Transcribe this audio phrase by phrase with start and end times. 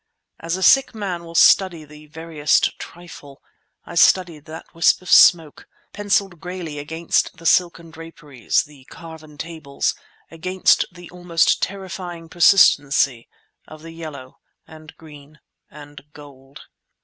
[0.39, 3.39] As a sick man will study the veriest trifle
[3.85, 9.93] I studied that wisp of smoke, pencilled grayly against the silken draperies, the carven tables,
[10.31, 13.29] against the almost terrifying persistency
[13.67, 16.61] of the yellow and green and gold.